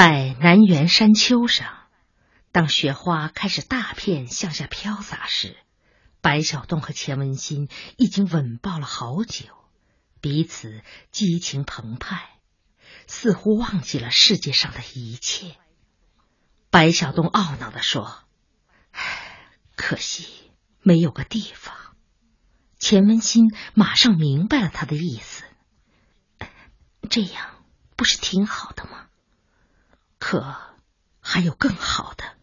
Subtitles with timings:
[0.00, 1.76] 在南园山丘上，
[2.52, 5.56] 当雪花开始大片向下飘洒时，
[6.20, 9.46] 白小洞和钱文新已经吻抱了好久，
[10.20, 12.38] 彼此激情澎湃，
[13.08, 15.56] 似乎忘记了世界上的一切。
[16.70, 18.22] 白小洞懊恼地说：“，
[19.74, 20.28] 可惜
[20.80, 21.74] 没有个地方。”
[22.78, 25.42] 钱文新马上明白了他的意思
[27.10, 27.64] ：“这样
[27.96, 29.06] 不是挺好的吗？”
[30.18, 30.56] 可
[31.20, 32.36] 还有更好的，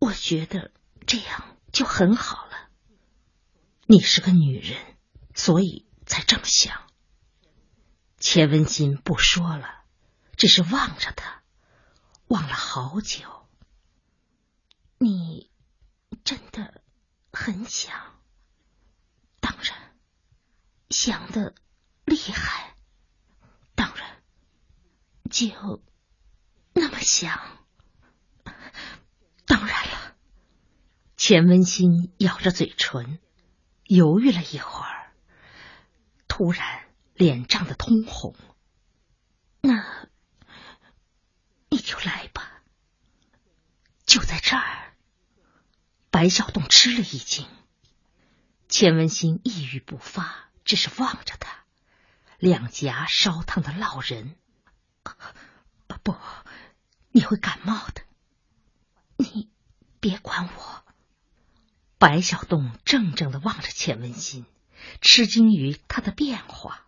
[0.00, 0.72] 我觉得
[1.06, 2.70] 这样就很好了。
[3.86, 4.96] 你是个女人，
[5.34, 6.90] 所以才这么想。
[8.18, 9.84] 钱文新不说了，
[10.36, 11.42] 只是望着他，
[12.26, 13.46] 望了好久。
[14.98, 15.50] 你
[16.24, 16.82] 真的
[17.32, 18.18] 很想？
[19.40, 19.94] 当然，
[20.88, 21.54] 想的
[22.06, 22.76] 厉害。
[23.74, 24.22] 当然，
[25.30, 25.82] 就。
[26.76, 27.40] 那么想，
[29.46, 30.16] 当然了。
[31.16, 33.20] 钱文新咬着嘴唇，
[33.84, 35.12] 犹豫了一会儿，
[36.26, 38.34] 突然脸涨得通红。
[39.60, 40.08] 那
[41.70, 42.62] 你就来吧，
[44.04, 44.94] 就在这儿。
[46.10, 47.46] 白小洞吃了一惊，
[48.68, 51.64] 钱文新一语不发，只是望着他，
[52.38, 54.36] 两颊烧烫的烙人。
[56.02, 56.16] 不。
[57.16, 58.02] 你会感冒的，
[59.18, 59.48] 你
[60.00, 60.84] 别管我。
[61.96, 64.46] 白小洞怔怔的望着钱文新，
[65.00, 66.86] 吃惊于他的变化。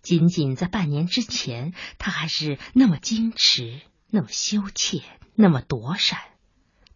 [0.00, 5.02] 仅仅在半年之前，他还是那么矜持，那么羞怯，
[5.34, 6.18] 那么躲闪。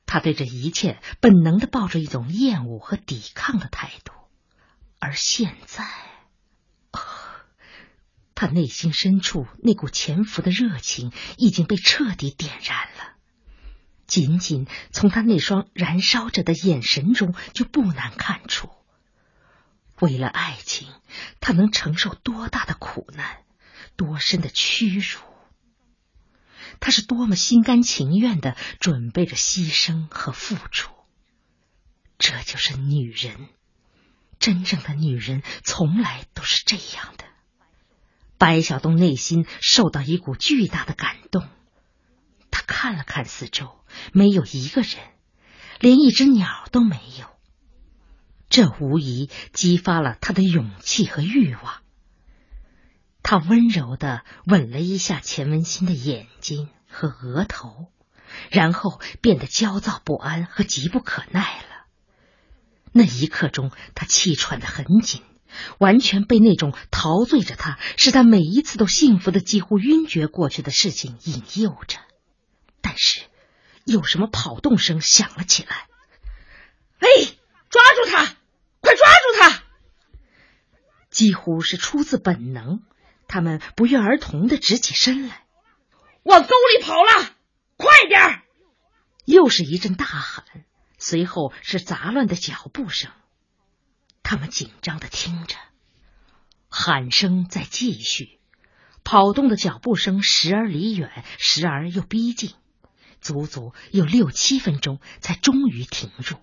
[0.07, 4.13] 他对这一切本能的抱着一种厌恶和抵抗的态度，
[4.99, 5.87] 而现在。
[8.37, 13.15] 他内心深处那股潜伏的热情已经被彻底点燃了，
[14.07, 18.69] 仅仅从他那双燃烧着的眼神中就不难看出，
[19.99, 20.87] 为了爱情，
[21.41, 23.39] 他能承受多大的苦难，
[23.97, 25.19] 多深的屈辱。
[26.79, 30.93] 他是多么心甘情愿的准备着牺牲和付出。
[32.19, 33.49] 这就是女人，
[34.39, 37.26] 真正的女人从来都是这样的。
[38.39, 41.49] 白小东内心受到一股巨大的感动，
[42.51, 43.81] 他看了看四周，
[44.13, 44.91] 没有一个人，
[45.81, 47.27] 连一只鸟都没有。
[48.49, 51.83] 这无疑激发了他的勇气和欲望。
[53.23, 57.91] 他温柔的吻了一下钱文新的眼睛和额头，
[58.51, 61.87] 然后变得焦躁不安和急不可耐了。
[62.93, 65.23] 那一刻钟，他气喘得很紧。
[65.79, 71.99] 完全被那种陶醉着他，使他每一次都幸福的几乎晕厥过去的事情引诱着。
[72.81, 73.23] 但是，
[73.85, 75.89] 有什么跑动声响了起来？
[76.99, 77.09] 哎，
[77.69, 78.37] 抓住他！
[78.81, 79.63] 快抓住他！
[81.11, 82.83] 几乎是出自本能，
[83.27, 85.45] 他们不约而同的直起身来，
[86.23, 87.31] 往沟里跑了！
[87.77, 88.43] 快点儿！
[89.25, 90.45] 又是一阵大喊，
[90.99, 93.11] 随后是杂乱的脚步声。
[94.29, 95.55] 他们紧张的听着，
[96.69, 98.41] 喊声在继续，
[99.05, 102.51] 跑动的脚步声时而离远，时而又逼近，
[103.21, 106.39] 足足有六七分钟，才终于停住。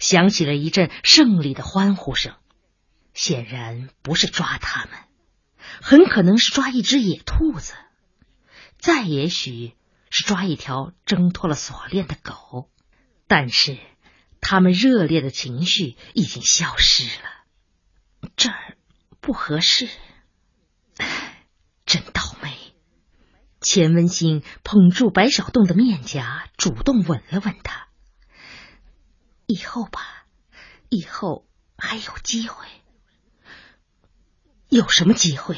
[0.00, 2.34] 响起了一阵胜利的欢呼声，
[3.14, 4.98] 显然不是抓他们，
[5.80, 7.74] 很可能是抓一只野兔子，
[8.78, 9.76] 再也许
[10.10, 12.68] 是抓一条挣脱了锁链的狗，
[13.28, 13.78] 但是。
[14.42, 18.76] 他们热烈的情绪已经消失了，这儿
[19.20, 19.88] 不合适，
[21.86, 22.54] 真倒霉。
[23.60, 27.86] 钱文新捧住白小栋的面颊，主动吻了吻他。
[29.46, 30.26] 以后吧，
[30.90, 31.46] 以后
[31.78, 32.66] 还有机会。
[34.68, 35.56] 有什么机会？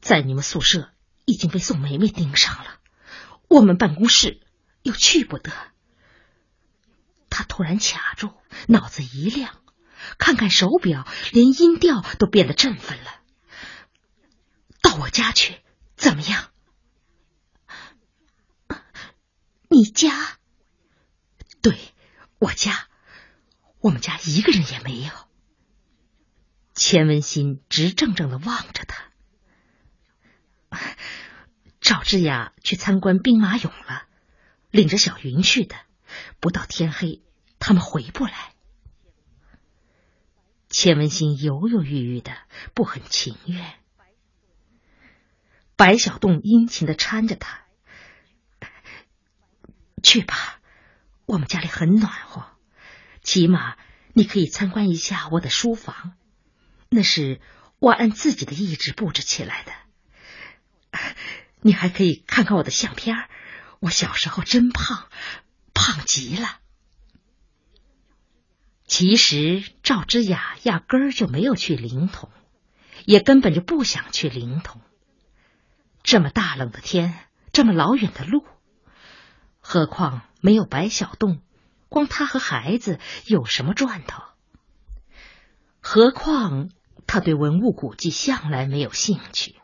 [0.00, 0.90] 在你们宿舍
[1.26, 2.80] 已经被宋梅梅盯上了，
[3.48, 4.40] 我们办公室
[4.82, 5.52] 又去不得。
[7.30, 8.34] 他突然卡住，
[8.68, 9.62] 脑子一亮，
[10.18, 13.20] 看看手表，连音调都变得振奋了。
[14.82, 15.60] 到我家去，
[15.96, 16.50] 怎么样？
[19.68, 20.38] 你家？
[21.62, 21.78] 对，
[22.38, 22.88] 我家。
[23.80, 25.12] 我们家一个人也没有。
[26.74, 29.04] 钱文新直怔怔的望着他。
[31.80, 34.06] 赵之雅去参观兵马俑了，
[34.70, 35.76] 领着小云去的。
[36.40, 37.22] 不到天黑，
[37.58, 38.52] 他们回不来。
[40.68, 42.36] 钱文新犹犹豫豫的，
[42.74, 43.74] 不很情愿。
[45.76, 47.64] 白小洞殷勤的搀着他，
[50.02, 50.60] 去吧，
[51.26, 52.44] 我们家里很暖和，
[53.22, 53.76] 起码
[54.12, 56.12] 你可以参观一下我的书房，
[56.90, 57.40] 那是
[57.78, 59.72] 我按自己的意志布置起来的。
[61.62, 63.16] 你还可以看看我的相片，
[63.80, 65.08] 我小时候真胖，
[65.80, 66.58] 胖极了。
[68.84, 72.28] 其实赵之雅压根儿就没有去灵通，
[73.06, 74.82] 也根本就不想去灵通。
[76.02, 77.18] 这么大冷的天，
[77.50, 78.44] 这么老远的路，
[79.58, 81.40] 何况没有白小洞，
[81.88, 84.22] 光他和孩子有什么赚头？
[85.80, 86.68] 何况
[87.06, 89.56] 他对文物古迹向来没有兴趣。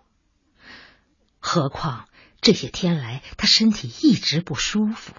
[1.40, 2.08] 何况
[2.40, 5.12] 这些天来他身体一直不舒服。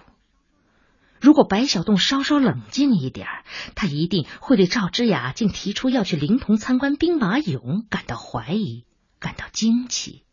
[1.20, 3.26] 如果白小栋稍稍冷静一点，
[3.74, 8.84] 他一定会对赵之雅竟提出要去灵童参观兵马俑感到怀疑，
[9.18, 10.24] 感到惊奇。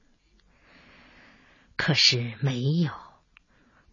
[1.76, 2.92] 可是没有，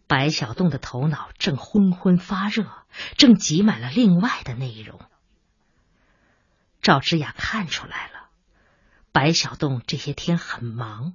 [0.06, 2.66] 白小栋的头脑正昏昏发热，
[3.16, 5.00] 正挤满了另外的内容。
[6.80, 8.28] 赵之雅看出来了，
[9.12, 11.14] 白小栋这些天很忙，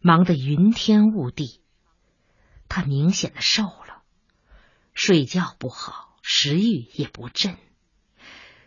[0.00, 1.60] 忙得云天雾地，
[2.68, 3.87] 他明显的瘦了。
[4.98, 7.56] 睡觉不好，食欲也不振。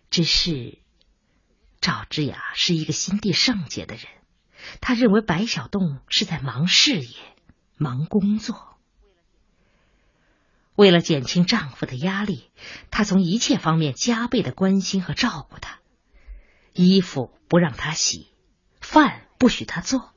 [0.10, 0.80] 只是
[1.82, 4.06] 赵之雅是一个心地圣洁的人，
[4.80, 7.18] 他认为白小栋是在忙事业、
[7.76, 8.78] 忙工作。
[10.76, 12.50] 为了减轻丈夫的压力，
[12.92, 15.80] 她从一切方面加倍的关心和照顾他。
[16.72, 18.30] 衣服不让他洗，
[18.80, 20.14] 饭不许他做，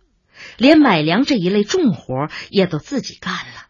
[0.58, 3.66] 连买粮这一类重活也都自己干了。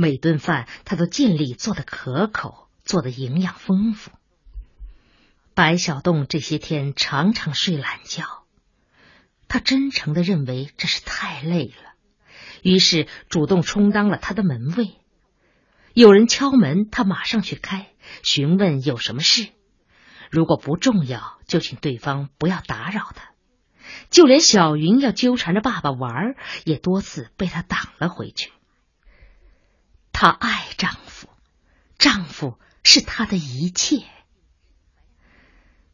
[0.00, 4.10] 每顿饭，他都尽力做的可口，做的营养丰富。
[5.52, 8.24] 白小洞这些天常常睡懒觉，
[9.46, 11.92] 他真诚的认为这是太累了，
[12.62, 14.92] 于是主动充当了他的门卫。
[15.92, 17.90] 有人敲门，他马上去开，
[18.22, 19.48] 询问有什么事。
[20.30, 23.32] 如果不重要，就请对方不要打扰他。
[24.08, 28.50] 就连小云要纠缠着爸爸玩，也多次被他挡了回去。
[30.22, 31.30] 她爱丈夫，
[31.96, 34.04] 丈夫是她的一切。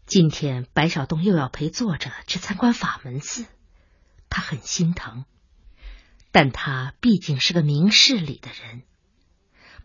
[0.04, 3.46] 今天白小东又要陪作者去参观法门寺，
[4.28, 5.26] 她很心疼，
[6.32, 8.82] 但她毕竟是个明事理的人。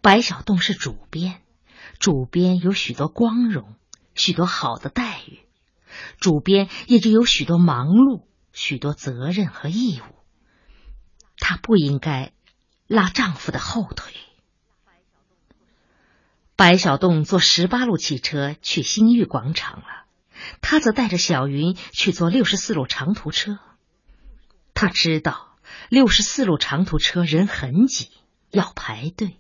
[0.02, 1.44] 白小洞是主编，
[2.00, 3.76] 主编有许多光荣，
[4.16, 5.42] 许多好的待遇，
[6.20, 8.24] 主编也就有许多忙碌，
[8.54, 10.16] 许多责任和义务。
[11.38, 12.34] 她不应该
[12.88, 14.12] 拉丈夫的后腿。
[16.62, 20.06] 白小栋坐十八路汽车去新玉广场了，
[20.62, 23.58] 他则带着小云去坐六十四路长途车。
[24.76, 25.58] 他知道
[25.90, 28.12] 六十四路长途车人很挤，
[28.52, 29.40] 要排队，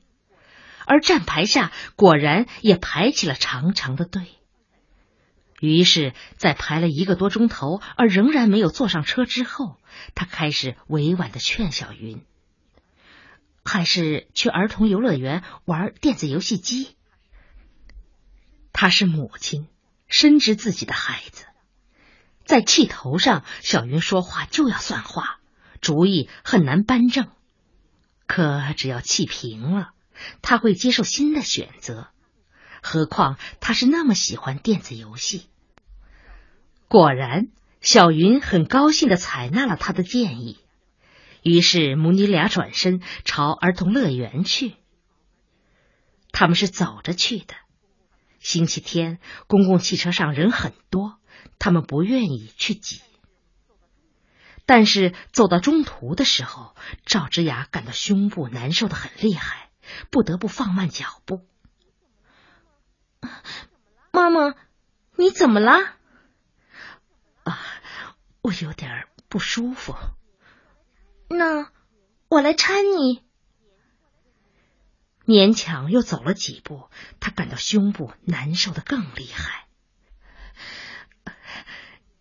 [0.87, 4.23] 而站牌下果然也排起了长长的队。
[5.59, 9.77] 于是，在排了一个多钟头而仍然没有坐上车之后，
[10.15, 12.25] 他开始委婉的劝小云，
[13.63, 16.95] 还是去儿童游乐园玩电子游戏机。
[18.73, 19.67] 她是母亲，
[20.07, 21.45] 深知自己的孩子，
[22.45, 25.39] 在气头上，小云说话就要算话，
[25.81, 27.29] 主意很难扳正。
[28.27, 29.91] 可只要气平了，
[30.41, 32.07] 他会接受新的选择。
[32.81, 35.47] 何况他是那么喜欢电子游戏。
[36.87, 37.49] 果然，
[37.81, 40.59] 小云很高兴的采纳了他的建议，
[41.43, 44.75] 于是母女俩转身朝儿童乐园去。
[46.31, 47.53] 他们是走着去的。
[48.41, 51.19] 星期天，公共汽车上人很多，
[51.59, 53.01] 他们不愿意去挤。
[54.65, 59.69] 但是走到中途的时候，赵之雅感到胸部难受的很厉害，
[60.09, 61.41] 不得不放慢脚步。
[64.11, 64.55] 妈妈，
[65.15, 65.73] 你怎么了？
[67.43, 67.59] 啊，
[68.41, 69.95] 我有点不舒服。
[71.29, 71.71] 那
[72.27, 73.23] 我来搀你。
[75.31, 76.89] 勉强又走了几步，
[77.21, 79.65] 他感到胸部难受的更厉害。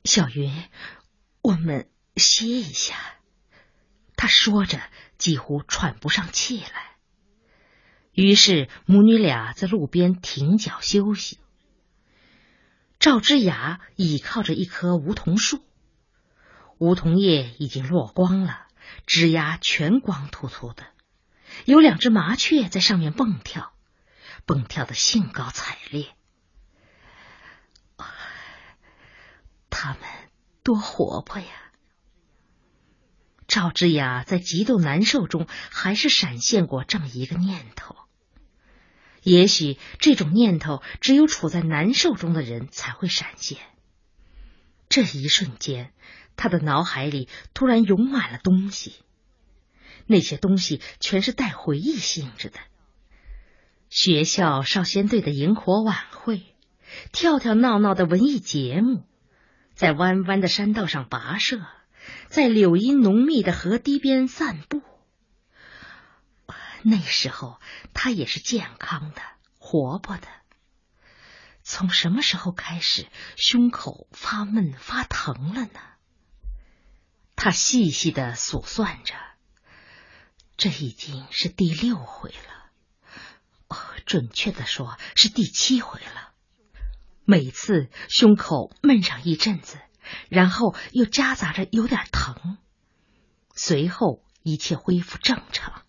[0.05, 0.69] 小云，
[1.43, 2.95] 我们歇一下。
[4.15, 4.81] 他说着，
[5.19, 6.97] 几乎喘不上气来。
[8.13, 11.41] 于是母女俩在路边停脚休息。
[13.01, 15.65] 赵之雅倚靠着一棵梧桐树，
[16.79, 18.69] 梧桐叶已经落光了，
[19.05, 20.85] 枝丫全光秃秃的。
[21.65, 23.73] 有两只麻雀在上面蹦跳，
[24.47, 26.07] 蹦跳的兴高采烈。
[29.69, 30.01] 他们
[30.63, 31.47] 多活泼呀！
[33.47, 37.97] 赵之雅在极度难受中，还是闪现过这么一个念头：
[39.23, 43.59] 也许这种念头只有处在难受中的人才会闪现。
[44.89, 45.93] 这一瞬间，
[46.37, 48.95] 他的脑海里突然涌满了东西，
[50.11, 52.59] 那些东西全是带回忆性质的：
[53.89, 56.43] 学校少先队的萤火晚会，
[57.13, 59.05] 跳跳闹闹的文艺节目，
[59.75, 61.65] 在弯弯的山道上跋涉，
[62.29, 64.83] 在柳荫浓密的河堤边散步。
[66.83, 67.61] 那时候
[67.95, 69.23] 他也是健康的、
[69.59, 70.27] 活泼的。
[71.63, 75.81] 从什么时候开始胸口发闷发疼了呢？
[77.37, 79.15] 他细细的数算着，
[80.61, 82.71] 这已经是第六回了。
[83.69, 86.35] 哦，准确的说是第七回了。
[87.25, 89.79] 每次胸口闷上一阵子，
[90.29, 92.59] 然后又夹杂着有点疼，
[93.55, 95.81] 随后一切恢复正常。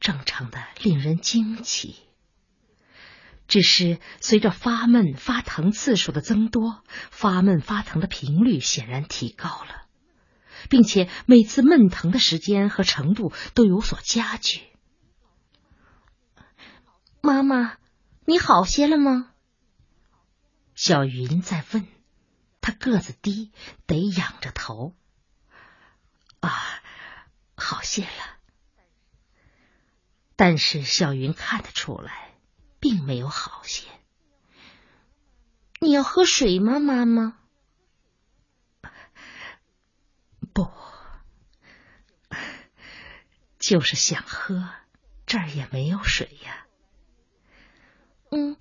[0.00, 1.94] 正常的令人惊奇，
[3.46, 9.85] 只是随着发闷发疼次数的增多，发闷发疼的频率显然提高了，
[10.68, 14.62] 并且每次闷疼的时间和程度都有所加剧。
[17.20, 17.78] 妈妈，
[18.24, 19.32] 你好些了吗？
[20.74, 21.86] 小云在问，
[22.60, 23.50] 她个子低，
[23.86, 24.94] 得仰着头。
[26.40, 26.52] 啊，
[27.56, 28.36] 好些了。
[30.36, 32.34] 但是小云看得出来，
[32.78, 33.88] 并没有好些。
[35.80, 37.38] 你要喝水吗，妈妈？
[40.56, 40.70] 不，
[43.58, 44.66] 就是想喝，
[45.26, 46.66] 这儿也没有水呀。
[48.30, 48.56] 嗯，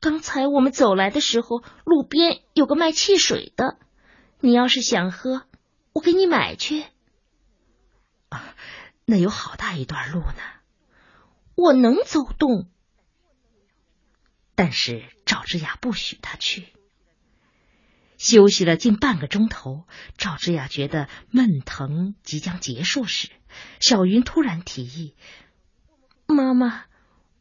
[0.00, 3.78] 刚才我们走来的时候，路边有个卖汽水的，
[4.38, 5.42] 你要是想喝，
[5.92, 6.84] 我给你买去。
[8.28, 8.54] 啊，
[9.04, 10.42] 那有好大一段路呢。
[11.56, 12.70] 我能走动，
[14.54, 16.72] 但是赵之雅不许他去。
[18.20, 19.86] 休息了近半个钟头，
[20.18, 23.30] 赵之雅觉得闷疼即将结束时，
[23.80, 25.16] 小云突然提议
[26.28, 26.84] ：“妈妈，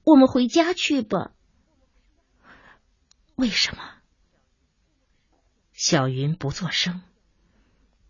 [0.05, 1.31] 我们回家去吧。”
[3.35, 3.83] 为什么？
[5.73, 7.01] 小云不作声。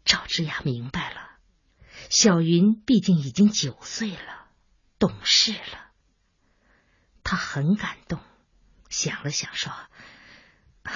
[0.05, 1.39] 赵之雅明白了，
[2.11, 4.47] 小云毕竟已经九岁了，
[4.99, 5.89] 懂事了。
[7.23, 8.19] 他很感动，
[8.89, 9.71] 想了想说
[10.83, 10.93] ：“啊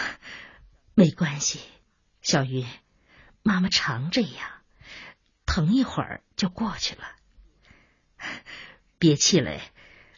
[0.96, 1.60] 没关系，
[2.22, 2.68] 小云，
[3.42, 4.62] 妈妈常这样，
[5.46, 7.04] 疼一会儿就过去了。
[9.00, 9.60] 别气馁，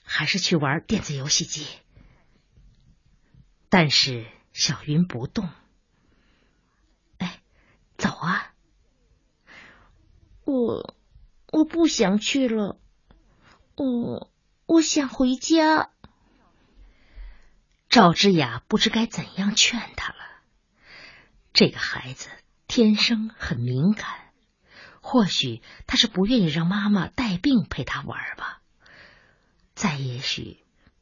[0.03, 1.67] 还是去玩电子游戏机。”
[3.69, 5.49] 但是小云不动。
[7.17, 7.41] 哎，
[7.97, 8.53] 走啊！
[10.45, 10.95] 我
[11.47, 12.79] 我不想去了，
[13.75, 14.31] 我
[14.65, 15.89] 我想回家。
[17.89, 20.24] 赵之雅不知该怎样劝他了。
[21.55, 22.27] 这个孩子
[22.67, 24.09] 天生很敏感，
[24.99, 28.59] 或许他是不愿意让妈妈带病陪他玩吧。
[29.73, 30.59] 再也许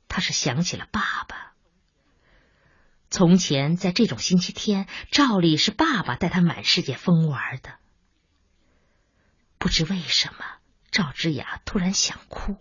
[0.07, 1.53] 他是想起了爸爸。
[3.09, 7.79] 从前在这种星期天，照例是爸爸带他满世界疯玩的。
[9.57, 10.45] 不知为什么，
[10.91, 12.57] 赵之雅突然想哭。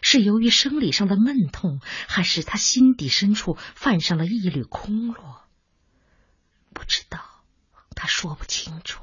[0.00, 5.44] 是由于生理上的闷痛，还是他心底深处泛上了一缕空落？
[6.72, 7.20] 不知道，
[7.94, 9.02] 他说不清楚。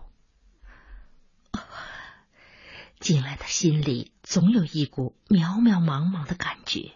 [2.99, 6.93] 进来的心里总有一股渺渺茫茫的感觉，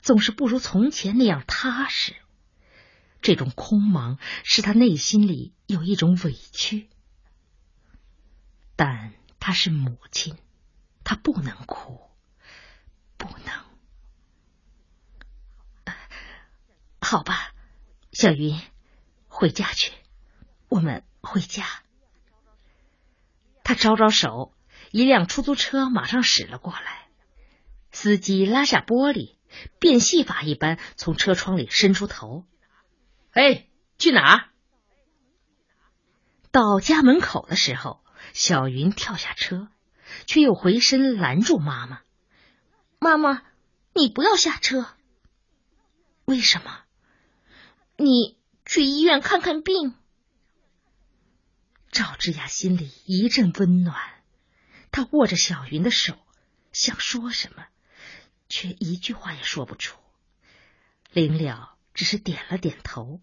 [0.00, 2.16] 总是不如从前那样踏实。
[3.22, 6.88] 这种空茫使他内心里有一种委屈，
[8.76, 10.38] 但他是母亲，
[11.04, 12.00] 他不能哭。
[13.18, 15.94] 不能，
[17.02, 17.52] 好吧，
[18.12, 18.58] 小云，
[19.40, 19.94] 回家去，
[20.68, 21.64] 我们回家。
[23.64, 24.52] 他招招手，
[24.90, 27.08] 一辆出租车马上驶了过来，
[27.90, 29.36] 司机拉下玻璃，
[29.78, 32.44] 变戏法一般从车窗里伸出头
[33.32, 33.66] ：“哎，
[33.96, 34.50] 去哪？”
[36.52, 38.04] 到家门口的时候，
[38.34, 39.68] 小云跳下车，
[40.26, 42.02] 却又回身拦住妈妈。
[42.98, 43.42] 妈妈，
[43.94, 44.86] 你不要下车。
[46.26, 46.82] 为什么？
[47.96, 48.38] 你
[48.70, 49.96] 去医院看看病。
[51.90, 54.22] 赵之雅心里一阵温暖，
[54.92, 56.16] 她握着小云的手，
[56.70, 57.66] 想说什么，
[58.48, 59.98] 却一句话也说不出。
[61.10, 63.20] 临了，只是点了点头。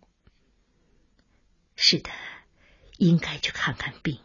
[1.78, 2.12] 是的，
[2.98, 4.20] 应该去看看病，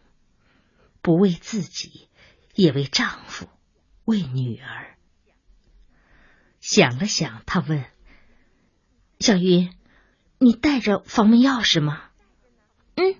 [1.02, 2.08] 不为自己，
[2.56, 3.48] 也为丈夫，
[4.06, 4.98] 为女儿。
[6.58, 7.84] 想了想，他问
[9.20, 9.72] ：“小云，
[10.42, 12.02] 你带着房门钥匙吗
[12.96, 13.14] ？”“嗯，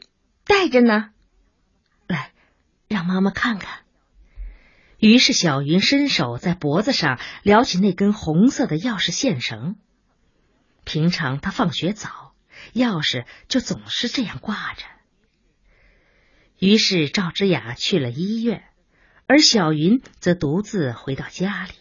[0.45, 1.11] 带着呢。
[2.09, 2.33] ”“来，
[2.89, 3.83] 让妈妈看看。”
[4.99, 9.77] 于是小云伸手在脖子上撩起那根红色的钥匙线绳。
[10.85, 12.35] 平常他放学早，
[12.75, 14.85] 钥匙就总是这样挂着。
[16.59, 18.65] 于是赵之雅去了医院，
[19.27, 21.73] 而小云则独自回到家里。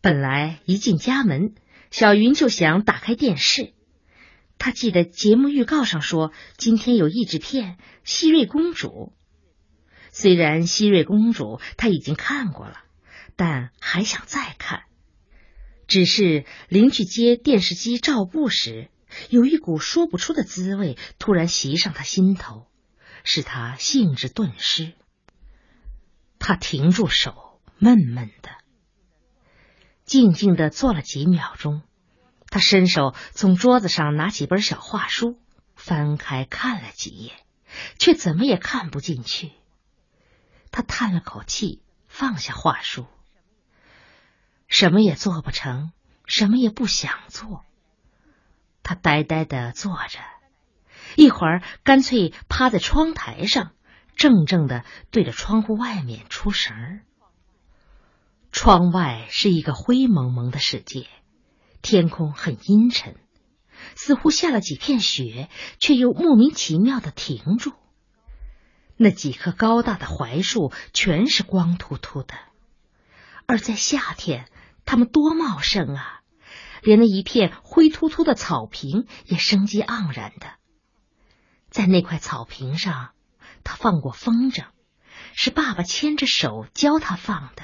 [0.00, 1.54] 本来一进家门，
[1.90, 3.72] 小云就想打开电视。
[4.60, 8.88] 他记得节目预告上说今天有译制片《希瑞公主》。
[10.12, 12.76] 虽然希瑞公主他已经看过了，
[13.36, 14.82] 但还想再看。
[15.88, 18.90] 只是临去接电视机照布时，
[19.30, 22.66] 有一股说不出的滋味突然袭上他心头，
[23.24, 24.92] 使他兴致顿失。
[26.38, 28.50] 他停住手，闷闷的，
[30.04, 31.80] 静静的坐了几秒钟。
[32.50, 35.38] 他伸手从桌子上拿起本小画书，
[35.76, 37.32] 翻开看了几页，
[37.98, 39.52] 却怎么也看不进去。
[40.72, 43.06] 他叹了口气，放下画书，
[44.66, 45.92] 什么也做不成，
[46.26, 47.64] 什么也不想做。
[48.82, 50.18] 他呆呆的坐着，
[51.16, 53.72] 一会儿干脆趴在窗台上，
[54.16, 57.00] 怔怔的对着窗户外面出神儿。
[58.50, 61.06] 窗外是一个灰蒙蒙的世界，
[61.82, 63.16] 天空很阴沉，
[63.96, 67.72] 似乎下了几片雪，却又莫名其妙的停住。
[68.96, 72.34] 那几棵高大的槐树全是光秃秃的，
[73.46, 74.46] 而在夏天，
[74.84, 76.20] 它们多茂盛啊！
[76.82, 80.54] 连那一片灰秃秃的草坪也生机盎然的。
[81.68, 83.10] 在那块草坪上，
[83.62, 84.64] 他放过风筝，
[85.34, 87.62] 是爸爸牵着手教他放的。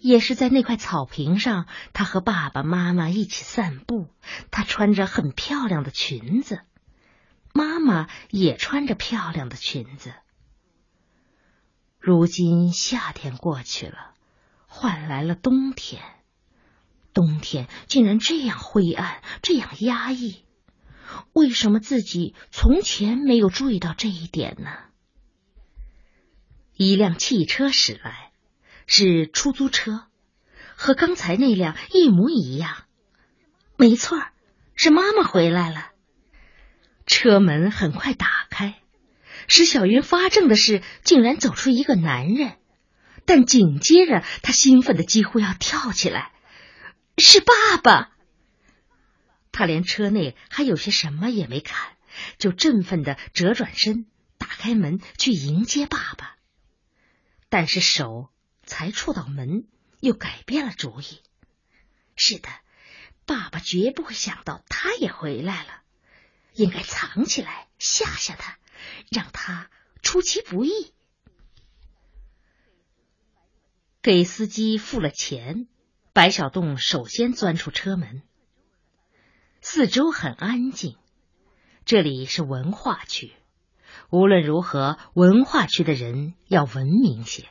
[0.00, 4.08] 也是在那块草坪上，他和爸爸妈妈一起散步。
[4.50, 6.62] 他穿着很漂亮的裙子。
[7.52, 10.14] 妈妈也穿着漂亮的裙子。
[11.98, 14.14] 如今夏天过去了，
[14.66, 16.02] 换来了冬天。
[17.12, 20.44] 冬天竟然这样灰暗，这样压抑。
[21.32, 24.70] 为什么自己从前没有注意到这一点呢？
[26.72, 28.29] 一辆汽车驶来，
[28.92, 30.08] 是出租车，
[30.74, 32.76] 和刚才那辆一模一样。
[33.76, 34.20] 没错，
[34.74, 35.92] 是妈妈回来了。
[37.06, 38.82] 车门很快打开，
[39.46, 42.58] 使小云发怔的是，竟然走出一个男人。
[43.24, 46.32] 但紧接着，他兴奋的几乎要跳起来，
[47.16, 48.10] 是爸爸。
[49.52, 51.92] 他连车内还有些什么也没看，
[52.38, 56.34] 就振奋的折转身，打开门去迎接爸爸。
[57.48, 58.30] 但是手
[58.70, 59.66] 才触到门，
[59.98, 61.20] 又改变了主意。
[62.14, 62.48] 是的，
[63.26, 65.82] 爸爸绝不会想到他也回来了。
[66.54, 68.58] 应该藏起来吓吓他，
[69.10, 69.68] 让他
[70.02, 70.70] 出其不意。
[74.02, 75.66] 给司机付了钱，
[76.12, 78.22] 白小洞首先钻出车门。
[79.60, 80.96] 四周很安静，
[81.84, 83.32] 这里是文化区，
[84.10, 87.48] 无论如何，文化区的人要文明些。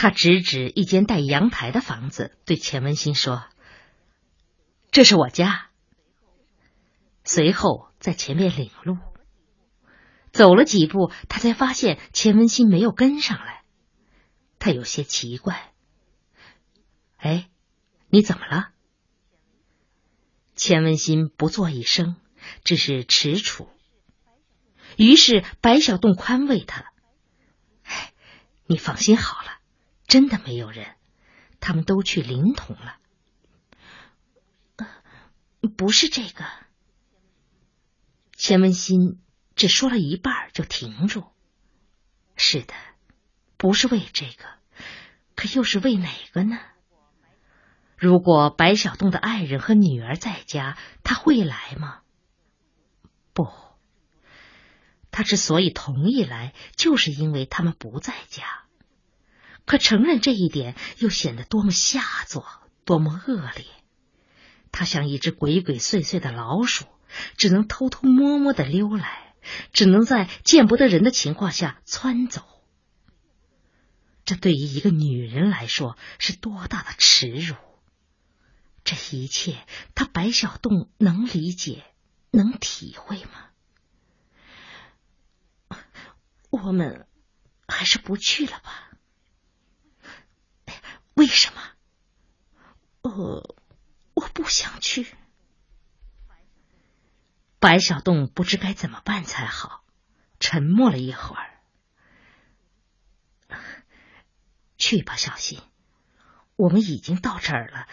[0.00, 3.44] 他指指一间带阳台的房子，对钱文新说
[4.90, 5.68] ：“这是我家。”
[7.22, 8.96] 随后在前面领路，
[10.32, 13.62] 走了几步，他才发现钱文新没有跟上来，
[14.58, 15.70] 他有些奇怪。
[17.18, 17.50] 哎，
[18.08, 18.70] 你怎么了？
[20.56, 22.16] 钱文新不作一声，
[22.64, 23.68] 只是踟蹰。
[24.96, 26.90] 于是白小栋宽慰他
[27.84, 28.14] ：“哎，
[28.64, 29.59] 你放心好了，
[30.10, 30.96] 真的没有人，
[31.60, 32.98] 他们都去临潼了。
[35.76, 36.44] 不是这个。”
[38.36, 39.20] 钱文新
[39.54, 41.24] 只说了一半就停住。
[42.34, 42.74] 是的，
[43.56, 44.46] 不是为这个，
[45.36, 46.58] 可又是为哪个呢？
[47.96, 52.00] 如果白小洞的爱人和女儿在家，他会来吗？
[53.32, 53.46] 不，
[55.12, 58.64] 他之所以同意来，就是因为他们不在家。
[59.70, 62.44] 可承认这一点，又显得多么下作，
[62.84, 63.66] 多么恶劣。
[64.72, 66.86] 他像一只鬼鬼祟祟的老鼠。
[67.36, 69.34] 只能偷偷摸摸的溜来，
[69.72, 72.44] 只能在见不得人的情况下窜走。
[74.24, 77.56] 这对于一个女人来说是多大的耻辱！
[78.84, 81.82] 这一切，他白小洞能理解，
[82.30, 83.48] 能体会吗？
[86.50, 87.08] 我们
[87.66, 88.89] 还是不去了吧？
[91.20, 91.60] 为什么？
[93.02, 93.54] 我
[94.14, 95.06] 我不想去。
[97.58, 99.84] 白小洞不知该怎么办才好，
[100.38, 101.60] 沉默了一会儿。
[104.78, 105.60] 去吧，小新，
[106.56, 107.86] 我们已经到这儿了。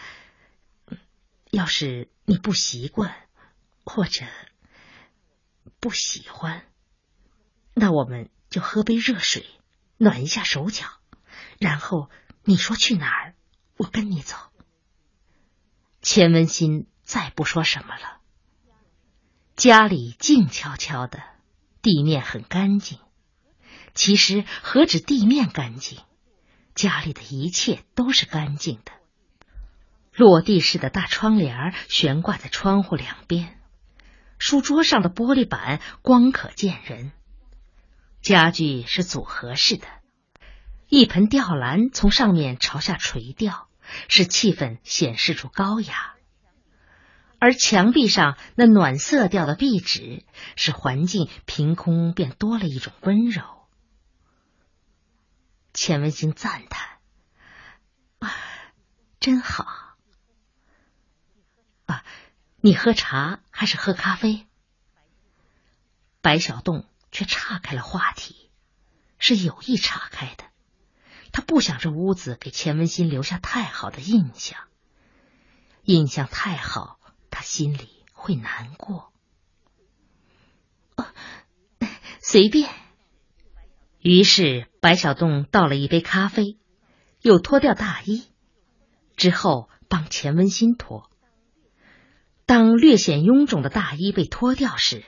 [1.50, 3.14] 要是你不习惯，
[3.84, 4.24] 或者
[5.80, 6.64] 不喜欢，
[7.74, 9.44] 那我们就喝杯热水，
[9.98, 10.86] 暖一下手脚，
[11.58, 12.08] 然后
[12.48, 13.34] 你说去哪儿，
[13.76, 14.34] 我跟你走。
[16.00, 18.20] 钱文新再不说什么了。
[19.54, 21.22] 家里静悄悄的，
[21.82, 23.00] 地面很干净。
[23.92, 25.98] 其实何止地面干净，
[26.74, 28.92] 家里的一切都是干净的。
[30.14, 33.60] 落地式的大窗帘悬挂在窗户两边，
[34.38, 37.12] 书桌上的玻璃板光可见人。
[38.22, 39.86] 家具是组合式的，
[40.88, 43.68] 一盆吊兰从上面朝下垂钓，
[44.08, 46.14] 使气氛显示出高雅。
[47.38, 50.24] 而墙壁上那暖色调的壁纸，
[50.56, 53.42] 使环境凭空便多了一种温柔。
[55.74, 56.98] 钱文新赞叹
[58.18, 58.34] ：“啊，
[59.20, 59.66] 真好。”
[61.86, 62.04] 啊
[62.60, 64.46] 你喝茶还是喝咖啡？
[66.20, 68.50] 白小洞却岔开了话题，
[69.18, 70.47] 是有意岔开的。
[71.32, 74.58] 他不想这屋子给钱文新留下太好的印象，
[75.84, 76.98] 印象太好，
[77.30, 79.12] 他心里会难过。
[80.96, 81.06] 哦，
[82.20, 82.70] 随便。
[84.00, 86.56] 于是白小洞倒了一杯咖啡，
[87.20, 88.24] 又脱掉大衣，
[89.16, 91.10] 之后帮钱文新脱。
[92.46, 95.04] 当略显臃肿的大衣被脱掉时，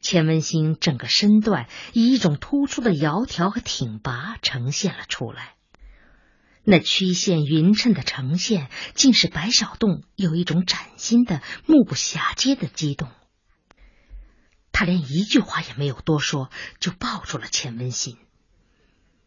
[0.00, 5.54] 钱文新整个身段以一种突出的窈窕和挺拔呈现了出来。
[6.62, 13.08] 那曲线匀称的呈现，竟使白小洞有一种崭新的、目不暇接的激动。
[14.72, 18.16] 他连一句话也没有多说，就抱住了钱文新。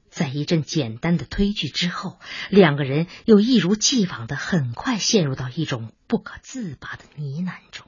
[0.09, 7.88] 在一阵简单的推拒之后，两个人又一如既往的很快陷入到一种不可自拔的呢喃中。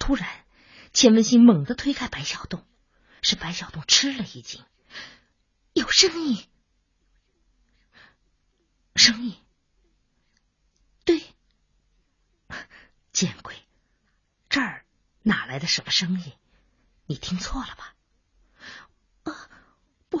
[0.00, 0.28] 突然，
[0.92, 2.66] 钱文新猛地推开白小洞，
[3.22, 4.64] 使白小洞吃了一惊。
[5.72, 6.46] 有声音，
[8.94, 9.34] 声音，
[11.04, 11.22] 对，
[13.10, 13.56] 见鬼，
[14.50, 14.84] 这儿
[15.22, 16.32] 哪来的什么声音？
[17.06, 17.96] 你听错了吧？
[19.24, 19.50] 啊，
[20.10, 20.20] 不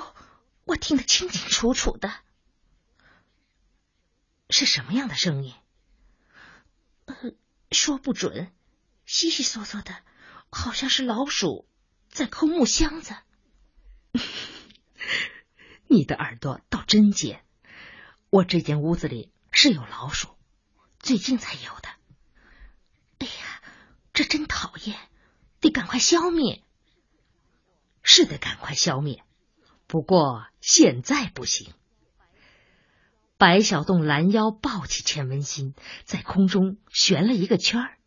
[0.64, 2.22] 我听得清清楚楚的，
[4.48, 5.54] 是什么样的声音？
[7.04, 7.14] 呃，
[7.70, 8.54] 说不准，
[9.04, 10.02] 稀稀嗦嗦的，
[10.52, 11.66] 好像是老鼠
[12.08, 13.16] 在抠木箱子。
[15.88, 17.42] 你的耳朵倒真尖！
[18.28, 20.28] 我这间屋子里是有老鼠，
[21.00, 21.88] 最近才有的。
[23.18, 23.62] 哎呀，
[24.12, 24.98] 这真讨厌，
[25.58, 26.62] 得赶快消灭。
[28.02, 29.24] 是得赶快消灭。
[29.86, 31.72] 不过现在不行。
[33.38, 37.98] 白小洞拦腰抱起钱文新，在空中旋了一个圈儿，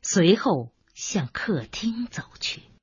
[0.00, 2.60] 随后向客厅走去。